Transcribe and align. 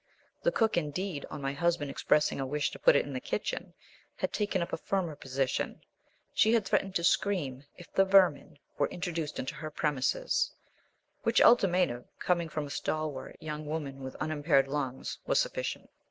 The 0.41 0.51
cook, 0.51 0.77
indeed, 0.77 1.27
on 1.29 1.43
my 1.43 1.53
husband 1.53 1.91
expressing 1.91 2.39
a 2.39 2.45
wish 2.47 2.71
to 2.71 2.79
put 2.79 2.95
it 2.95 3.05
in 3.05 3.13
the 3.13 3.19
kitchen, 3.19 3.71
had 4.15 4.33
taken 4.33 4.63
up 4.63 4.73
a 4.73 4.77
firmer 4.77 5.15
position: 5.15 5.79
she 6.33 6.53
had 6.53 6.65
threatened 6.65 6.95
to 6.95 7.03
"scream" 7.03 7.65
if 7.77 7.93
"the 7.93 8.03
vermin" 8.03 8.57
were 8.79 8.87
introduced 8.89 9.37
into 9.37 9.53
her 9.53 9.69
premises; 9.69 10.51
which 11.21 11.39
ultimatum, 11.39 12.05
coming 12.17 12.49
from 12.49 12.65
a 12.65 12.71
stalwart 12.71 13.35
young 13.39 13.67
woman 13.67 14.01
with 14.01 14.15
unimpaired 14.15 14.67
lungs, 14.67 15.19
was 15.27 15.39
sufficient. 15.39 15.87